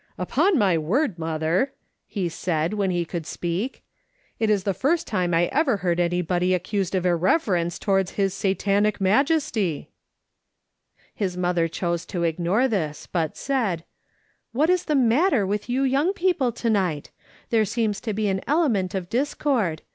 [0.27, 1.73] "Upon my word, mother,"
[2.07, 3.83] he said, when he could speak,"
[4.39, 8.99] it is the first time I ever heard anybody accused of irreverence towards his Satanic
[8.99, 9.91] majesty!"
[11.21, 13.83] His mother chose to ignore this, but said:"
[14.55, 17.11] Wliat is the matter with you young people to night?
[17.51, 19.81] There seems to be an element of discord.
[19.81, 19.85] ISO MJCS.